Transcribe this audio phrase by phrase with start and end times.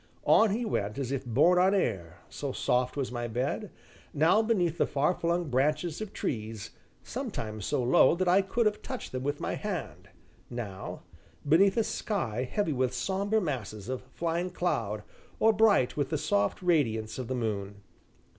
[0.25, 3.69] On we went as if borne on air, so soft was my bed,
[4.15, 6.71] now beneath the far flung branches of trees,
[7.03, 10.09] sometimes so low that I could have touched them with my hand,
[10.49, 11.03] now,
[11.47, 15.03] beneath a sky heavy with sombre masses of flying cloud
[15.39, 17.83] or bright with the soft radiance of the moon.